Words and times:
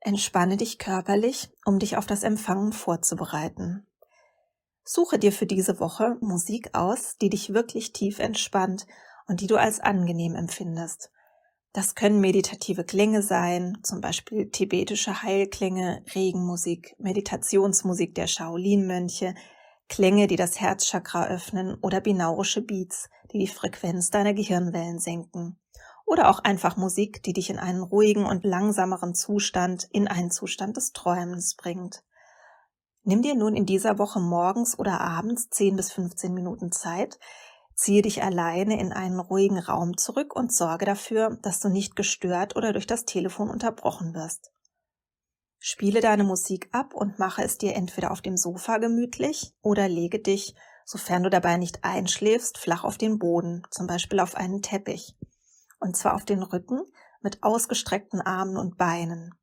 Entspanne 0.00 0.56
dich 0.56 0.78
körperlich, 0.78 1.50
um 1.66 1.78
dich 1.78 1.96
auf 1.96 2.06
das 2.06 2.22
Empfangen 2.22 2.72
vorzubereiten. 2.72 3.86
Suche 4.82 5.18
dir 5.18 5.30
für 5.30 5.46
diese 5.46 5.78
Woche 5.78 6.16
Musik 6.20 6.74
aus, 6.74 7.18
die 7.18 7.28
dich 7.28 7.52
wirklich 7.52 7.92
tief 7.92 8.18
entspannt 8.18 8.86
und 9.28 9.40
die 9.40 9.46
du 9.46 9.56
als 9.56 9.78
angenehm 9.78 10.34
empfindest. 10.34 11.10
Das 11.72 11.94
können 11.94 12.20
meditative 12.20 12.82
Klänge 12.82 13.22
sein, 13.22 13.78
zum 13.84 14.00
Beispiel 14.00 14.50
tibetische 14.50 15.22
Heilklänge, 15.22 16.02
Regenmusik, 16.14 16.96
Meditationsmusik 16.98 18.14
der 18.14 18.26
Shaolin-Mönche, 18.26 19.34
Klänge, 19.88 20.26
die 20.26 20.36
das 20.36 20.60
Herzchakra 20.60 21.26
öffnen 21.26 21.76
oder 21.80 22.00
binaurische 22.00 22.62
Beats, 22.62 23.08
die 23.32 23.38
die 23.38 23.46
Frequenz 23.46 24.10
deiner 24.10 24.34
Gehirnwellen 24.34 24.98
senken. 24.98 25.60
Oder 26.10 26.28
auch 26.28 26.40
einfach 26.40 26.76
Musik, 26.76 27.22
die 27.22 27.32
dich 27.32 27.50
in 27.50 27.58
einen 27.60 27.82
ruhigen 27.82 28.26
und 28.26 28.44
langsameren 28.44 29.14
Zustand, 29.14 29.88
in 29.92 30.08
einen 30.08 30.32
Zustand 30.32 30.76
des 30.76 30.92
Träumens 30.92 31.54
bringt. 31.54 32.02
Nimm 33.04 33.22
dir 33.22 33.36
nun 33.36 33.54
in 33.54 33.64
dieser 33.64 33.98
Woche 33.98 34.18
morgens 34.18 34.76
oder 34.76 35.00
abends 35.00 35.48
10 35.50 35.76
bis 35.76 35.92
15 35.92 36.34
Minuten 36.34 36.72
Zeit, 36.72 37.18
Ziehe 37.80 38.02
dich 38.02 38.22
alleine 38.22 38.78
in 38.78 38.92
einen 38.92 39.20
ruhigen 39.20 39.58
Raum 39.58 39.96
zurück 39.96 40.36
und 40.36 40.54
sorge 40.54 40.84
dafür, 40.84 41.38
dass 41.40 41.60
du 41.60 41.70
nicht 41.70 41.96
gestört 41.96 42.54
oder 42.54 42.74
durch 42.74 42.86
das 42.86 43.06
Telefon 43.06 43.48
unterbrochen 43.48 44.12
wirst. 44.12 44.52
Spiele 45.58 46.02
deine 46.02 46.24
Musik 46.24 46.68
ab 46.72 46.92
und 46.92 47.18
mache 47.18 47.42
es 47.42 47.56
dir 47.56 47.74
entweder 47.74 48.10
auf 48.10 48.20
dem 48.20 48.36
Sofa 48.36 48.76
gemütlich 48.76 49.54
oder 49.62 49.88
lege 49.88 50.18
dich, 50.18 50.54
sofern 50.84 51.22
du 51.22 51.30
dabei 51.30 51.56
nicht 51.56 51.82
einschläfst, 51.82 52.58
flach 52.58 52.84
auf 52.84 52.98
den 52.98 53.18
Boden, 53.18 53.62
zum 53.70 53.86
Beispiel 53.86 54.20
auf 54.20 54.34
einen 54.34 54.60
Teppich. 54.60 55.16
Und 55.80 55.96
zwar 55.96 56.14
auf 56.14 56.24
den 56.24 56.42
Rücken 56.42 56.82
mit 57.20 57.42
ausgestreckten 57.42 58.20
Armen 58.20 58.56
und 58.56 58.76
Beinen. 58.76 59.34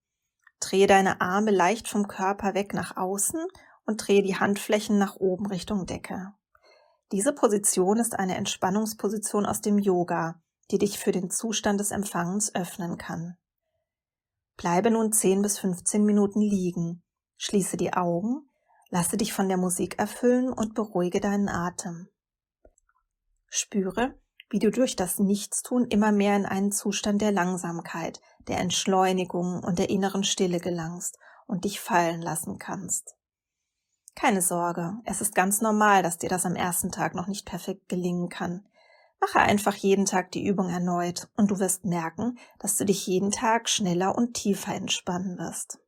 Drehe 0.59 0.88
deine 0.88 1.21
Arme 1.21 1.52
leicht 1.52 1.88
vom 1.88 2.07
Körper 2.07 2.53
weg 2.53 2.73
nach 2.73 2.97
außen 2.97 3.45
und 3.85 4.07
drehe 4.07 4.23
die 4.23 4.38
Handflächen 4.38 4.97
nach 4.97 5.16
oben 5.17 5.47
Richtung 5.47 5.85
Decke. 5.85 6.33
Diese 7.11 7.33
Position 7.33 7.99
ist 7.99 8.17
eine 8.17 8.35
Entspannungsposition 8.35 9.45
aus 9.45 9.61
dem 9.61 9.77
Yoga, 9.79 10.41
die 10.71 10.77
dich 10.77 10.99
für 10.99 11.11
den 11.11 11.29
Zustand 11.29 11.79
des 11.79 11.91
Empfangens 11.91 12.53
öffnen 12.53 12.97
kann. 12.97 13.38
Bleibe 14.57 14.91
nun 14.91 15.13
10 15.13 15.41
bis 15.41 15.59
15 15.59 16.03
Minuten 16.03 16.41
liegen, 16.41 17.03
schließe 17.38 17.77
die 17.77 17.94
Augen, 17.94 18.49
lasse 18.89 19.16
dich 19.16 19.31
von 19.31 19.47
der 19.47 19.57
Musik 19.57 19.99
erfüllen 19.99 20.51
und 20.51 20.73
beruhige 20.73 21.22
deinen 21.22 21.47
Atem. 21.47 22.09
Spüre, 23.47 24.19
wie 24.50 24.59
du 24.59 24.72
durch 24.72 24.95
das 24.95 25.20
Nichtstun 25.20 25.86
immer 25.86 26.12
mehr 26.12 26.36
in 26.36 26.45
einen 26.45 26.72
Zustand 26.72 27.22
der 27.22 27.31
Langsamkeit, 27.31 28.22
der 28.48 28.59
Entschleunigung 28.59 29.64
und 29.64 29.80
der 29.80 29.90
inneren 29.90 30.23
Stille 30.23 30.59
gelangst 30.59 31.17
und 31.48 31.66
dich 31.66 31.80
fallen 31.80 32.22
lassen 32.22 32.58
kannst. 32.58 33.16
Keine 34.16 34.42
Sorge, 34.42 34.94
es 35.06 35.22
ist 35.22 35.36
ganz 35.36 35.62
normal, 35.62 36.02
dass 36.02 36.18
dir 36.18 36.30
das 36.30 36.45
am 36.45 36.56
ersten 36.56 36.92
Tag 36.92 37.14
noch 37.14 37.28
nicht 37.28 37.45
perfekt 37.45 37.88
gelingen 37.88 38.30
kann. 38.30 38.68
Mache 39.20 39.40
einfach 39.40 39.75
jeden 39.75 40.06
Tag 40.06 40.31
die 40.31 40.45
Übung 40.45 40.70
erneut 40.70 41.28
und 41.36 41.52
du 41.52 41.59
wirst 41.59 41.86
merken, 41.86 42.38
dass 42.59 42.78
du 42.78 42.86
dich 42.86 43.06
jeden 43.08 43.31
Tag 43.31 43.70
schneller 43.70 44.16
und 44.16 44.34
tiefer 44.34 44.73
entspannen 44.73 45.38
wirst. 45.38 45.80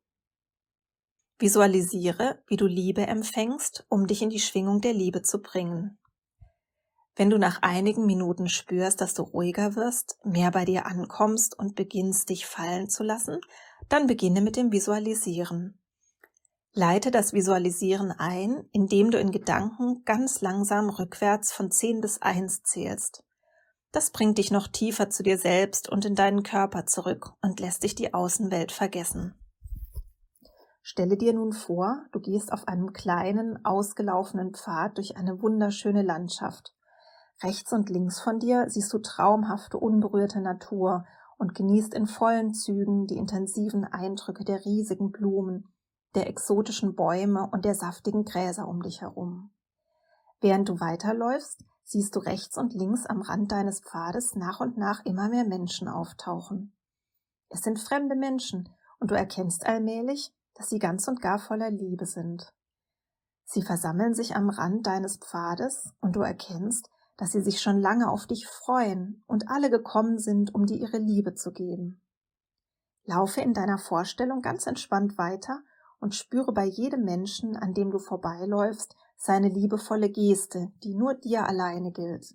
Visualisiere, 1.38 2.42
wie 2.46 2.56
du 2.56 2.66
Liebe 2.66 3.06
empfängst, 3.06 3.86
um 3.88 4.06
dich 4.06 4.20
in 4.20 4.30
die 4.30 4.40
Schwingung 4.40 4.80
der 4.80 4.92
Liebe 4.92 5.22
zu 5.22 5.40
bringen. 5.40 5.98
Wenn 7.16 7.30
du 7.30 7.38
nach 7.38 7.62
einigen 7.62 8.06
Minuten 8.06 8.48
spürst, 8.48 9.00
dass 9.00 9.14
du 9.14 9.22
ruhiger 9.22 9.76
wirst, 9.76 10.18
mehr 10.24 10.50
bei 10.50 10.64
dir 10.64 10.86
ankommst 10.86 11.58
und 11.58 11.74
beginnst 11.74 12.28
dich 12.28 12.46
fallen 12.46 12.88
zu 12.88 13.02
lassen, 13.02 13.40
dann 13.88 14.06
beginne 14.06 14.40
mit 14.40 14.56
dem 14.56 14.72
Visualisieren. 14.72 15.78
Leite 16.72 17.10
das 17.10 17.32
Visualisieren 17.32 18.12
ein, 18.12 18.64
indem 18.72 19.10
du 19.10 19.18
in 19.18 19.32
Gedanken 19.32 20.04
ganz 20.04 20.40
langsam 20.40 20.88
rückwärts 20.88 21.52
von 21.52 21.70
10 21.70 22.00
bis 22.00 22.22
1 22.22 22.62
zählst. 22.62 23.24
Das 23.90 24.10
bringt 24.10 24.38
dich 24.38 24.52
noch 24.52 24.68
tiefer 24.68 25.10
zu 25.10 25.24
dir 25.24 25.36
selbst 25.36 25.88
und 25.88 26.04
in 26.04 26.14
deinen 26.14 26.44
Körper 26.44 26.86
zurück 26.86 27.32
und 27.42 27.58
lässt 27.58 27.82
dich 27.82 27.96
die 27.96 28.14
Außenwelt 28.14 28.70
vergessen. 28.70 29.34
Stelle 30.80 31.16
dir 31.16 31.32
nun 31.32 31.52
vor, 31.52 32.04
du 32.12 32.20
gehst 32.20 32.52
auf 32.52 32.68
einem 32.68 32.92
kleinen, 32.92 33.64
ausgelaufenen 33.64 34.54
Pfad 34.54 34.96
durch 34.96 35.16
eine 35.16 35.42
wunderschöne 35.42 36.02
Landschaft. 36.02 36.72
Rechts 37.42 37.72
und 37.72 37.88
links 37.88 38.20
von 38.20 38.38
dir 38.38 38.68
siehst 38.68 38.92
du 38.92 38.98
traumhafte, 38.98 39.78
unberührte 39.78 40.40
Natur 40.40 41.06
und 41.38 41.54
genießt 41.54 41.94
in 41.94 42.06
vollen 42.06 42.52
Zügen 42.52 43.06
die 43.06 43.16
intensiven 43.16 43.84
Eindrücke 43.84 44.44
der 44.44 44.64
riesigen 44.64 45.10
Blumen, 45.10 45.72
der 46.14 46.28
exotischen 46.28 46.94
Bäume 46.94 47.48
und 47.50 47.64
der 47.64 47.74
saftigen 47.74 48.24
Gräser 48.24 48.68
um 48.68 48.82
dich 48.82 49.00
herum. 49.00 49.50
Während 50.42 50.68
du 50.68 50.80
weiterläufst, 50.80 51.64
siehst 51.84 52.14
du 52.14 52.20
rechts 52.20 52.58
und 52.58 52.74
links 52.74 53.06
am 53.06 53.22
Rand 53.22 53.50
deines 53.52 53.80
Pfades 53.80 54.34
nach 54.34 54.60
und 54.60 54.76
nach 54.76 55.04
immer 55.04 55.28
mehr 55.28 55.44
Menschen 55.44 55.88
auftauchen. 55.88 56.76
Es 57.48 57.62
sind 57.62 57.80
fremde 57.80 58.16
Menschen 58.16 58.68
und 58.98 59.10
du 59.10 59.14
erkennst 59.14 59.66
allmählich, 59.66 60.32
dass 60.54 60.68
sie 60.68 60.78
ganz 60.78 61.08
und 61.08 61.22
gar 61.22 61.38
voller 61.38 61.70
Liebe 61.70 62.04
sind. 62.04 62.52
Sie 63.44 63.62
versammeln 63.62 64.14
sich 64.14 64.36
am 64.36 64.50
Rand 64.50 64.86
deines 64.86 65.16
Pfades 65.16 65.92
und 66.00 66.14
du 66.14 66.20
erkennst, 66.20 66.90
dass 67.20 67.32
sie 67.32 67.42
sich 67.42 67.60
schon 67.60 67.78
lange 67.78 68.10
auf 68.10 68.26
dich 68.26 68.46
freuen 68.46 69.22
und 69.26 69.50
alle 69.50 69.68
gekommen 69.68 70.18
sind, 70.18 70.54
um 70.54 70.64
dir 70.64 70.78
ihre 70.78 70.96
Liebe 70.96 71.34
zu 71.34 71.52
geben. 71.52 72.00
Laufe 73.04 73.42
in 73.42 73.52
deiner 73.52 73.76
Vorstellung 73.76 74.40
ganz 74.40 74.66
entspannt 74.66 75.18
weiter 75.18 75.60
und 75.98 76.14
spüre 76.14 76.54
bei 76.54 76.64
jedem 76.64 77.04
Menschen, 77.04 77.58
an 77.58 77.74
dem 77.74 77.90
du 77.90 77.98
vorbeiläufst, 77.98 78.96
seine 79.18 79.50
liebevolle 79.50 80.08
Geste, 80.08 80.72
die 80.82 80.94
nur 80.94 81.12
dir 81.12 81.46
alleine 81.46 81.92
gilt. 81.92 82.34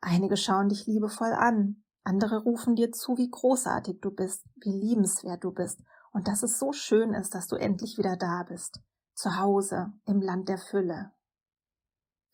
Einige 0.00 0.36
schauen 0.36 0.70
dich 0.70 0.88
liebevoll 0.88 1.32
an, 1.32 1.84
andere 2.02 2.42
rufen 2.42 2.74
dir 2.74 2.90
zu, 2.90 3.16
wie 3.16 3.30
großartig 3.30 4.00
du 4.00 4.10
bist, 4.10 4.44
wie 4.56 4.72
liebenswert 4.72 5.44
du 5.44 5.52
bist 5.52 5.84
und 6.10 6.26
dass 6.26 6.42
es 6.42 6.58
so 6.58 6.72
schön 6.72 7.14
ist, 7.14 7.32
dass 7.32 7.46
du 7.46 7.54
endlich 7.54 7.96
wieder 7.96 8.16
da 8.16 8.42
bist, 8.42 8.80
zu 9.14 9.38
Hause, 9.38 9.92
im 10.04 10.20
Land 10.20 10.48
der 10.48 10.58
Fülle. 10.58 11.12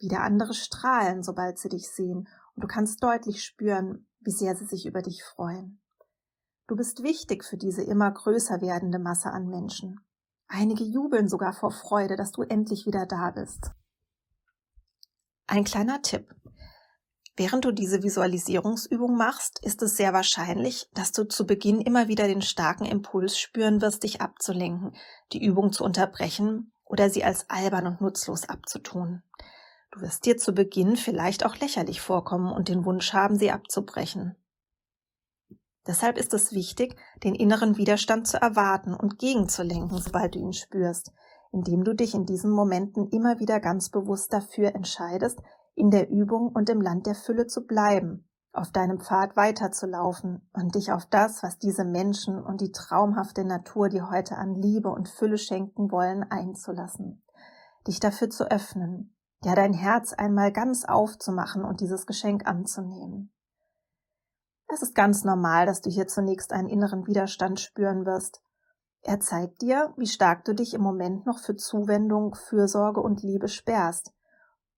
Wieder 0.01 0.23
andere 0.23 0.55
strahlen, 0.55 1.23
sobald 1.23 1.59
sie 1.59 1.69
dich 1.69 1.91
sehen, 1.91 2.29
und 2.55 2.65
du 2.65 2.67
kannst 2.67 3.03
deutlich 3.03 3.45
spüren, 3.45 4.07
wie 4.21 4.33
sehr 4.33 4.57
sie 4.57 4.67
sich 4.67 4.87
über 4.87 5.03
dich 5.03 5.23
freuen. 5.23 5.81
Du 6.67 6.77
bist 6.77 7.03
wichtig 7.03 7.45
für 7.45 7.57
diese 7.57 7.83
immer 7.83 8.11
größer 8.11 8.61
werdende 8.61 8.99
Masse 8.99 9.31
an 9.31 9.49
Menschen. 9.49 10.01
Einige 10.49 10.85
jubeln 10.85 11.29
sogar 11.29 11.53
vor 11.53 11.71
Freude, 11.71 12.17
dass 12.17 12.33
du 12.33 12.43
endlich 12.43 12.87
wieder 12.87 13.07
da 13.07 13.31
bist. 13.31 13.73
Ein 15.47 15.65
kleiner 15.65 16.01
Tipp. 16.01 16.35
Während 17.37 17.65
du 17.65 17.73
diese 17.73 18.03
Visualisierungsübung 18.03 19.17
machst, 19.17 19.65
ist 19.65 19.83
es 19.83 19.97
sehr 19.97 20.13
wahrscheinlich, 20.13 20.89
dass 20.93 21.13
du 21.13 21.25
zu 21.25 21.47
Beginn 21.47 21.81
immer 21.81 22.07
wieder 22.07 22.27
den 22.27 22.43
starken 22.43 22.85
Impuls 22.85 23.39
spüren 23.39 23.81
wirst, 23.81 24.03
dich 24.03 24.21
abzulenken, 24.21 24.95
die 25.33 25.45
Übung 25.45 25.73
zu 25.73 25.85
unterbrechen 25.85 26.73
oder 26.85 27.11
sie 27.11 27.25
als 27.25 27.49
albern 27.49 27.87
und 27.87 28.01
nutzlos 28.01 28.49
abzutun. 28.49 29.23
Du 29.93 30.03
wirst 30.03 30.25
dir 30.25 30.37
zu 30.37 30.53
Beginn 30.53 30.97
vielleicht 30.97 31.45
auch 31.45 31.57
lächerlich 31.57 32.01
vorkommen 32.01 32.53
und 32.53 32.69
den 32.69 32.85
Wunsch 32.85 33.13
haben, 33.13 33.37
sie 33.37 33.51
abzubrechen. 33.51 34.37
Deshalb 35.87 36.17
ist 36.19 36.33
es 36.35 36.53
wichtig, 36.53 36.95
den 37.25 37.35
inneren 37.35 37.77
Widerstand 37.77 38.29
zu 38.29 38.41
erwarten 38.41 38.95
und 38.95 39.19
gegenzulenken, 39.19 39.99
sobald 39.99 40.35
du 40.35 40.39
ihn 40.39 40.53
spürst, 40.53 41.13
indem 41.53 41.83
du 41.83 41.95
dich 41.95 42.15
in 42.15 42.27
diesen 42.27 42.51
Momenten 42.51 43.09
immer 43.09 43.41
wieder 43.41 43.59
ganz 43.59 43.89
bewusst 43.89 44.33
dafür 44.33 44.75
entscheidest, 44.75 45.41
in 45.75 45.91
der 45.91 46.09
Übung 46.09 46.53
und 46.55 46.69
im 46.69 46.81
Land 46.81 47.07
der 47.07 47.15
Fülle 47.15 47.47
zu 47.47 47.67
bleiben, 47.67 48.29
auf 48.53 48.71
deinem 48.71 49.01
Pfad 49.01 49.37
weiterzulaufen 49.37 50.49
und 50.53 50.75
dich 50.75 50.93
auf 50.93 51.07
das, 51.07 51.43
was 51.43 51.59
diese 51.59 51.85
Menschen 51.85 52.43
und 52.43 52.61
die 52.61 52.73
traumhafte 52.73 53.45
Natur 53.45 53.89
dir 53.89 54.11
heute 54.11 54.37
an 54.37 54.55
Liebe 54.55 54.91
und 54.91 55.09
Fülle 55.09 55.39
schenken 55.39 55.91
wollen, 55.91 56.23
einzulassen, 56.25 57.25
dich 57.87 57.99
dafür 57.99 58.29
zu 58.31 58.51
öffnen, 58.51 59.17
ja 59.43 59.55
dein 59.55 59.73
Herz 59.73 60.13
einmal 60.13 60.53
ganz 60.53 60.85
aufzumachen 60.85 61.65
und 61.65 61.81
dieses 61.81 62.07
Geschenk 62.07 62.47
anzunehmen. 62.47 63.33
Es 64.69 64.83
ist 64.83 64.95
ganz 64.95 65.25
normal, 65.25 65.67
dass 65.67 65.81
du 65.81 65.91
hier 65.91 66.07
zunächst 66.07 66.53
einen 66.53 66.69
inneren 66.69 67.07
Widerstand 67.07 67.59
spüren 67.59 68.07
wirst. 68.07 68.43
Er 69.03 69.19
zeigt 69.19 69.63
dir, 69.63 69.93
wie 69.97 70.07
stark 70.07 70.45
du 70.45 70.55
dich 70.55 70.75
im 70.75 70.83
Moment 70.83 71.27
noch 71.27 71.39
für 71.39 71.57
Zuwendung, 71.57 72.35
Fürsorge 72.35 73.01
und 73.01 73.23
Liebe 73.23 73.49
sperrst. 73.49 74.13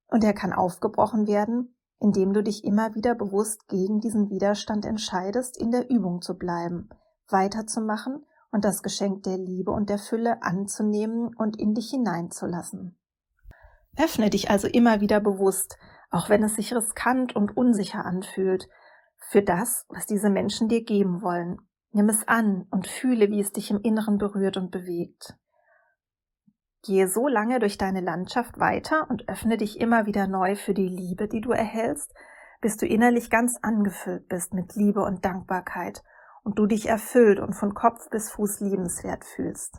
Und 0.06 0.24
er 0.24 0.32
kann 0.32 0.52
aufgebrochen 0.52 1.26
werden, 1.26 1.76
indem 1.98 2.32
du 2.32 2.42
dich 2.42 2.64
immer 2.64 2.94
wieder 2.94 3.14
bewusst 3.14 3.68
gegen 3.68 4.00
diesen 4.00 4.30
Widerstand 4.30 4.86
entscheidest, 4.86 5.58
in 5.58 5.70
der 5.70 5.90
Übung 5.90 6.22
zu 6.22 6.38
bleiben, 6.38 6.88
weiterzumachen 7.28 8.24
und 8.50 8.64
das 8.64 8.82
Geschenk 8.82 9.24
der 9.24 9.38
Liebe 9.38 9.72
und 9.72 9.90
der 9.90 9.98
Fülle 9.98 10.42
anzunehmen 10.42 11.34
und 11.36 11.58
in 11.58 11.74
dich 11.74 11.90
hineinzulassen. 11.90 12.98
Öffne 13.98 14.30
dich 14.30 14.50
also 14.50 14.68
immer 14.68 15.00
wieder 15.00 15.20
bewusst, 15.20 15.78
auch 16.10 16.28
wenn 16.28 16.42
es 16.42 16.56
sich 16.56 16.74
riskant 16.74 17.36
und 17.36 17.56
unsicher 17.56 18.04
anfühlt, 18.04 18.68
für 19.28 19.42
das, 19.42 19.86
was 19.88 20.06
diese 20.06 20.30
Menschen 20.30 20.68
dir 20.68 20.84
geben 20.84 21.22
wollen. 21.22 21.58
Nimm 21.92 22.08
es 22.08 22.26
an 22.26 22.66
und 22.70 22.86
fühle, 22.86 23.30
wie 23.30 23.40
es 23.40 23.52
dich 23.52 23.70
im 23.70 23.80
Inneren 23.80 24.18
berührt 24.18 24.56
und 24.56 24.70
bewegt. 24.70 25.36
Gehe 26.84 27.06
so 27.06 27.28
lange 27.28 27.60
durch 27.60 27.78
deine 27.78 28.00
Landschaft 28.00 28.58
weiter 28.58 29.06
und 29.08 29.28
öffne 29.28 29.56
dich 29.56 29.78
immer 29.78 30.06
wieder 30.06 30.26
neu 30.26 30.56
für 30.56 30.74
die 30.74 30.88
Liebe, 30.88 31.28
die 31.28 31.40
du 31.40 31.52
erhältst, 31.52 32.12
bis 32.60 32.76
du 32.76 32.86
innerlich 32.86 33.30
ganz 33.30 33.58
angefüllt 33.62 34.28
bist 34.28 34.54
mit 34.54 34.74
Liebe 34.74 35.02
und 35.02 35.24
Dankbarkeit 35.24 36.02
und 36.42 36.58
du 36.58 36.66
dich 36.66 36.86
erfüllt 36.86 37.38
und 37.38 37.54
von 37.54 37.74
Kopf 37.74 38.08
bis 38.10 38.30
Fuß 38.30 38.60
liebenswert 38.60 39.24
fühlst. 39.24 39.78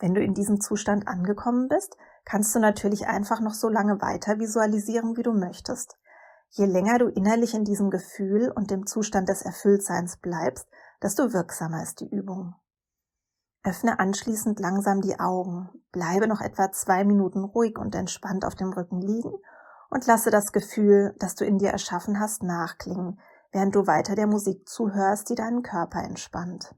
Wenn 0.00 0.14
du 0.14 0.22
in 0.22 0.34
diesem 0.34 0.60
Zustand 0.60 1.06
angekommen 1.06 1.68
bist, 1.68 1.96
kannst 2.24 2.54
du 2.54 2.58
natürlich 2.58 3.06
einfach 3.06 3.40
noch 3.40 3.54
so 3.54 3.68
lange 3.68 4.00
weiter 4.00 4.38
visualisieren, 4.38 5.16
wie 5.16 5.22
du 5.22 5.32
möchtest. 5.32 5.98
Je 6.48 6.64
länger 6.64 6.98
du 6.98 7.06
innerlich 7.06 7.54
in 7.54 7.64
diesem 7.64 7.90
Gefühl 7.90 8.50
und 8.50 8.70
dem 8.70 8.86
Zustand 8.86 9.28
des 9.28 9.42
Erfülltseins 9.42 10.16
bleibst, 10.16 10.66
desto 11.02 11.32
wirksamer 11.32 11.82
ist 11.82 12.00
die 12.00 12.08
Übung. 12.08 12.54
Öffne 13.62 14.00
anschließend 14.00 14.58
langsam 14.58 15.02
die 15.02 15.20
Augen, 15.20 15.68
bleibe 15.92 16.26
noch 16.26 16.40
etwa 16.40 16.72
zwei 16.72 17.04
Minuten 17.04 17.44
ruhig 17.44 17.78
und 17.78 17.94
entspannt 17.94 18.46
auf 18.46 18.54
dem 18.54 18.72
Rücken 18.72 19.02
liegen 19.02 19.32
und 19.90 20.06
lasse 20.06 20.30
das 20.30 20.52
Gefühl, 20.52 21.14
das 21.18 21.34
du 21.34 21.44
in 21.44 21.58
dir 21.58 21.70
erschaffen 21.70 22.18
hast, 22.18 22.42
nachklingen, 22.42 23.20
während 23.52 23.74
du 23.74 23.86
weiter 23.86 24.14
der 24.14 24.26
Musik 24.26 24.66
zuhörst, 24.66 25.28
die 25.28 25.34
deinen 25.34 25.62
Körper 25.62 26.02
entspannt. 26.02 26.74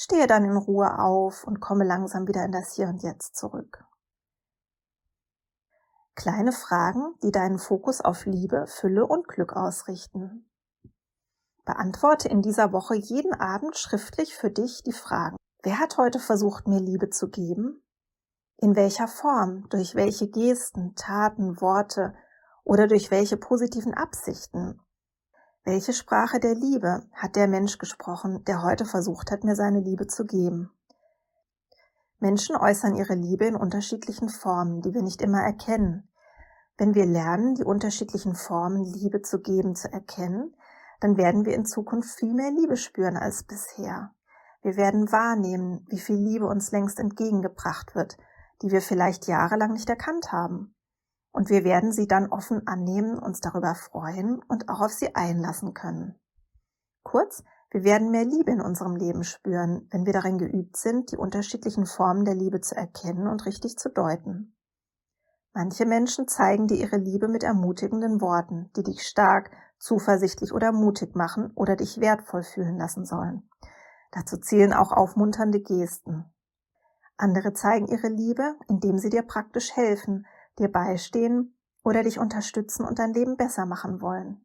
Stehe 0.00 0.28
dann 0.28 0.44
in 0.44 0.56
Ruhe 0.56 1.00
auf 1.00 1.42
und 1.42 1.58
komme 1.58 1.82
langsam 1.82 2.28
wieder 2.28 2.44
in 2.44 2.52
das 2.52 2.76
Hier 2.76 2.86
und 2.86 3.02
Jetzt 3.02 3.34
zurück. 3.34 3.84
Kleine 6.14 6.52
Fragen, 6.52 7.16
die 7.24 7.32
deinen 7.32 7.58
Fokus 7.58 8.00
auf 8.00 8.24
Liebe, 8.24 8.68
Fülle 8.68 9.04
und 9.04 9.26
Glück 9.26 9.54
ausrichten. 9.54 10.48
Beantworte 11.64 12.28
in 12.28 12.42
dieser 12.42 12.72
Woche 12.72 12.94
jeden 12.94 13.34
Abend 13.34 13.76
schriftlich 13.76 14.36
für 14.36 14.52
dich 14.52 14.84
die 14.84 14.92
Fragen. 14.92 15.36
Wer 15.64 15.80
hat 15.80 15.98
heute 15.98 16.20
versucht, 16.20 16.68
mir 16.68 16.78
Liebe 16.78 17.10
zu 17.10 17.28
geben? 17.28 17.82
In 18.58 18.76
welcher 18.76 19.08
Form, 19.08 19.68
durch 19.68 19.96
welche 19.96 20.28
Gesten, 20.28 20.94
Taten, 20.94 21.60
Worte 21.60 22.14
oder 22.62 22.86
durch 22.86 23.10
welche 23.10 23.36
positiven 23.36 23.94
Absichten? 23.94 24.80
Welche 25.68 25.92
Sprache 25.92 26.40
der 26.40 26.54
Liebe 26.54 27.02
hat 27.12 27.36
der 27.36 27.46
Mensch 27.46 27.76
gesprochen, 27.76 28.42
der 28.46 28.62
heute 28.62 28.86
versucht 28.86 29.30
hat, 29.30 29.44
mir 29.44 29.54
seine 29.54 29.80
Liebe 29.80 30.06
zu 30.06 30.24
geben? 30.24 30.70
Menschen 32.20 32.56
äußern 32.56 32.94
ihre 32.94 33.12
Liebe 33.12 33.44
in 33.44 33.54
unterschiedlichen 33.54 34.30
Formen, 34.30 34.80
die 34.80 34.94
wir 34.94 35.02
nicht 35.02 35.20
immer 35.20 35.42
erkennen. 35.42 36.08
Wenn 36.78 36.94
wir 36.94 37.04
lernen, 37.04 37.54
die 37.54 37.64
unterschiedlichen 37.64 38.34
Formen 38.34 38.82
Liebe 38.82 39.20
zu 39.20 39.42
geben 39.42 39.74
zu 39.74 39.92
erkennen, 39.92 40.56
dann 41.00 41.18
werden 41.18 41.44
wir 41.44 41.54
in 41.54 41.66
Zukunft 41.66 42.18
viel 42.18 42.32
mehr 42.32 42.50
Liebe 42.50 42.78
spüren 42.78 43.18
als 43.18 43.42
bisher. 43.42 44.12
Wir 44.62 44.78
werden 44.78 45.12
wahrnehmen, 45.12 45.84
wie 45.90 46.00
viel 46.00 46.16
Liebe 46.16 46.46
uns 46.46 46.72
längst 46.72 46.98
entgegengebracht 46.98 47.94
wird, 47.94 48.16
die 48.62 48.70
wir 48.70 48.80
vielleicht 48.80 49.26
jahrelang 49.26 49.74
nicht 49.74 49.90
erkannt 49.90 50.32
haben. 50.32 50.74
Und 51.38 51.50
wir 51.50 51.62
werden 51.62 51.92
sie 51.92 52.08
dann 52.08 52.32
offen 52.32 52.66
annehmen, 52.66 53.16
uns 53.16 53.38
darüber 53.38 53.76
freuen 53.76 54.42
und 54.48 54.68
auch 54.68 54.80
auf 54.80 54.90
sie 54.90 55.14
einlassen 55.14 55.72
können. 55.72 56.18
Kurz, 57.04 57.44
wir 57.70 57.84
werden 57.84 58.10
mehr 58.10 58.24
Liebe 58.24 58.50
in 58.50 58.60
unserem 58.60 58.96
Leben 58.96 59.22
spüren, 59.22 59.86
wenn 59.92 60.04
wir 60.04 60.12
darin 60.12 60.38
geübt 60.38 60.76
sind, 60.76 61.12
die 61.12 61.16
unterschiedlichen 61.16 61.86
Formen 61.86 62.24
der 62.24 62.34
Liebe 62.34 62.60
zu 62.60 62.74
erkennen 62.74 63.28
und 63.28 63.46
richtig 63.46 63.78
zu 63.78 63.88
deuten. 63.88 64.56
Manche 65.54 65.86
Menschen 65.86 66.26
zeigen 66.26 66.66
dir 66.66 66.76
ihre 66.76 66.96
Liebe 66.96 67.28
mit 67.28 67.44
ermutigenden 67.44 68.20
Worten, 68.20 68.72
die 68.74 68.82
dich 68.82 69.02
stark, 69.06 69.52
zuversichtlich 69.78 70.52
oder 70.52 70.72
mutig 70.72 71.14
machen 71.14 71.52
oder 71.54 71.76
dich 71.76 72.00
wertvoll 72.00 72.42
fühlen 72.42 72.78
lassen 72.78 73.04
sollen. 73.04 73.48
Dazu 74.10 74.38
zählen 74.38 74.72
auch 74.72 74.90
aufmunternde 74.90 75.60
Gesten. 75.60 76.24
Andere 77.16 77.52
zeigen 77.52 77.86
ihre 77.86 78.08
Liebe, 78.08 78.56
indem 78.66 78.98
sie 78.98 79.10
dir 79.10 79.22
praktisch 79.22 79.76
helfen, 79.76 80.26
dir 80.58 80.70
beistehen 80.70 81.56
oder 81.84 82.02
dich 82.02 82.18
unterstützen 82.18 82.84
und 82.84 82.98
dein 82.98 83.12
Leben 83.12 83.36
besser 83.36 83.66
machen 83.66 84.00
wollen. 84.00 84.44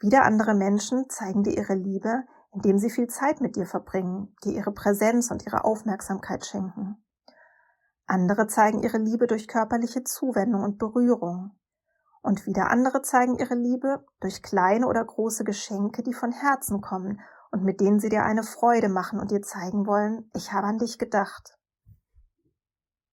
Wieder 0.00 0.24
andere 0.24 0.54
Menschen 0.54 1.08
zeigen 1.08 1.42
dir 1.42 1.56
ihre 1.56 1.74
Liebe, 1.74 2.24
indem 2.52 2.78
sie 2.78 2.90
viel 2.90 3.06
Zeit 3.06 3.40
mit 3.40 3.54
dir 3.56 3.66
verbringen, 3.66 4.34
dir 4.44 4.52
ihre 4.52 4.72
Präsenz 4.72 5.30
und 5.30 5.44
ihre 5.46 5.64
Aufmerksamkeit 5.64 6.44
schenken. 6.44 7.04
Andere 8.06 8.48
zeigen 8.48 8.82
ihre 8.82 8.98
Liebe 8.98 9.26
durch 9.26 9.46
körperliche 9.46 10.02
Zuwendung 10.02 10.64
und 10.64 10.78
Berührung. 10.78 11.52
Und 12.22 12.44
wieder 12.46 12.68
andere 12.70 13.02
zeigen 13.02 13.36
ihre 13.36 13.54
Liebe 13.54 14.04
durch 14.20 14.42
kleine 14.42 14.88
oder 14.88 15.04
große 15.04 15.44
Geschenke, 15.44 16.02
die 16.02 16.12
von 16.12 16.32
Herzen 16.32 16.80
kommen 16.80 17.20
und 17.52 17.62
mit 17.62 17.80
denen 17.80 18.00
sie 18.00 18.08
dir 18.08 18.24
eine 18.24 18.42
Freude 18.42 18.88
machen 18.88 19.20
und 19.20 19.30
dir 19.30 19.42
zeigen 19.42 19.86
wollen, 19.86 20.30
ich 20.34 20.52
habe 20.52 20.66
an 20.66 20.78
dich 20.78 20.98
gedacht. 20.98 21.59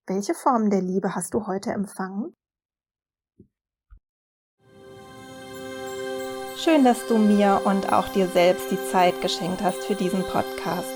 Welche 0.09 0.33
Formen 0.33 0.69
der 0.69 0.81
Liebe 0.81 1.15
hast 1.15 1.33
du 1.33 1.47
heute 1.47 1.71
empfangen? 1.71 2.33
Schön, 6.55 6.85
dass 6.85 7.05
du 7.07 7.17
mir 7.17 7.63
und 7.65 7.91
auch 7.91 8.07
dir 8.07 8.27
selbst 8.27 8.71
die 8.71 8.79
Zeit 8.89 9.21
geschenkt 9.21 9.61
hast 9.61 9.79
für 9.79 9.95
diesen 9.95 10.23
Podcast. 10.23 10.87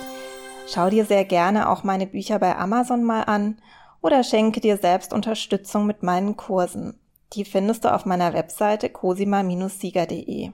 Schau 0.65 0.89
dir 0.89 1.03
sehr 1.03 1.25
gerne 1.25 1.67
auch 1.67 1.83
meine 1.83 2.07
Bücher 2.07 2.39
bei 2.39 2.55
Amazon 2.55 3.03
mal 3.03 3.23
an 3.23 3.61
oder 4.01 4.23
schenke 4.23 4.61
dir 4.61 4.77
selbst 4.77 5.11
Unterstützung 5.11 5.85
mit 5.85 6.03
meinen 6.03 6.37
Kursen. 6.37 6.97
Die 7.33 7.43
findest 7.43 7.83
du 7.83 7.93
auf 7.93 8.05
meiner 8.05 8.31
Webseite 8.31 8.87
cosima-sieger.de. 8.87 10.53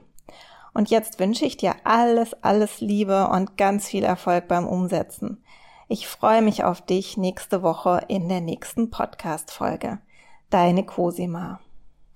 Und 0.74 0.90
jetzt 0.90 1.20
wünsche 1.20 1.44
ich 1.44 1.58
dir 1.58 1.76
alles, 1.84 2.34
alles 2.42 2.80
Liebe 2.80 3.28
und 3.28 3.56
ganz 3.56 3.86
viel 3.86 4.02
Erfolg 4.02 4.48
beim 4.48 4.66
Umsetzen. 4.66 5.44
Ich 5.90 6.06
freue 6.06 6.42
mich 6.42 6.64
auf 6.64 6.82
dich 6.82 7.16
nächste 7.16 7.62
Woche 7.62 8.04
in 8.08 8.28
der 8.28 8.42
nächsten 8.42 8.90
Podcast-Folge. 8.90 9.98
Deine 10.50 10.84
Cosima. 10.84 11.60